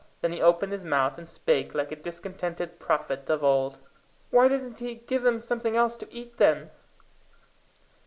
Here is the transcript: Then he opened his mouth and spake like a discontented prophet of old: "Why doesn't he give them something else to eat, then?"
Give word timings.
Then 0.21 0.31
he 0.31 0.41
opened 0.41 0.71
his 0.71 0.83
mouth 0.83 1.19
and 1.19 1.29
spake 1.29 1.75
like 1.75 1.91
a 1.91 1.95
discontented 1.95 2.79
prophet 2.79 3.29
of 3.29 3.43
old: 3.43 3.77
"Why 4.31 4.47
doesn't 4.47 4.79
he 4.79 4.95
give 4.95 5.21
them 5.21 5.39
something 5.39 5.75
else 5.75 5.95
to 5.97 6.11
eat, 6.11 6.37
then?" 6.37 6.71